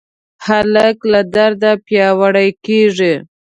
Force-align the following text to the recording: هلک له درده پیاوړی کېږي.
هلک 0.45 0.97
له 1.11 1.21
درده 1.35 1.71
پیاوړی 1.85 2.49
کېږي. 2.65 3.13